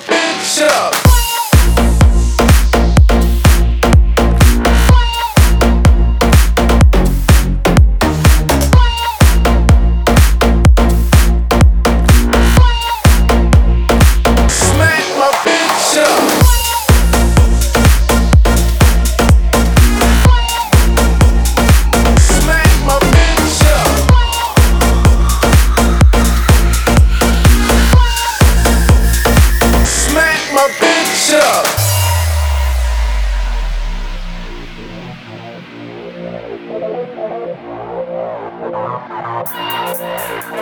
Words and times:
bitch 0.00 0.62
up. 0.62 1.15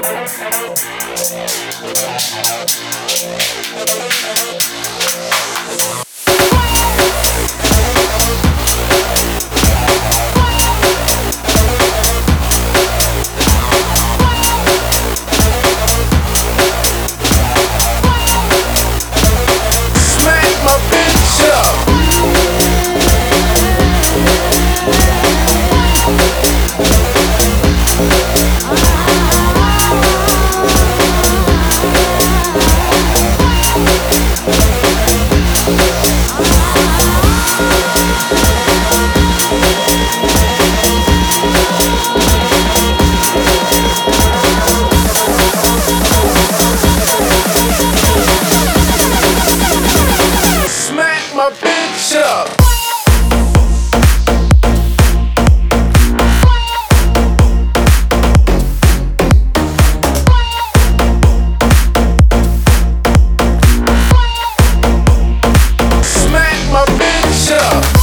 Thank 0.06 1.14
my 51.45 51.50
bitch 51.50 52.17
up. 52.17 52.48
Smack 66.02 66.73
my 66.73 66.85
bitch 66.96 67.51
up. 67.52 67.93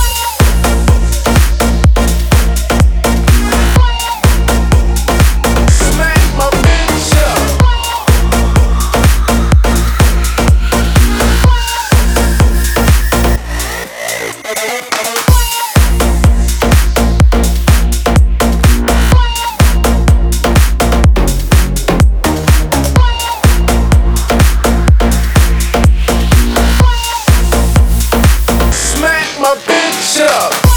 Shut 29.67 30.29
up. 30.29 30.70